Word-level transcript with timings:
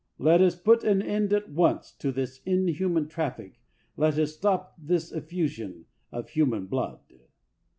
Let 0.17 0.41
us 0.41 0.55
put 0.55 0.83
an 0.83 1.03
end 1.03 1.31
at 1.31 1.51
once 1.51 1.91
to 1.99 2.11
this 2.11 2.41
inhuman 2.43 3.07
traffic— 3.07 3.61
let 3.97 4.17
us 4.17 4.33
stop 4.33 4.73
this 4.81 5.11
effusion 5.11 5.85
of 6.11 6.31
hu 6.31 6.47
man 6.47 6.65
blood. 6.65 7.01